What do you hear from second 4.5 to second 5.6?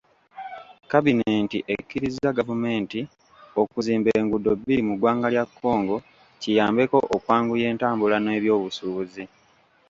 bbiri mu ggwanga lya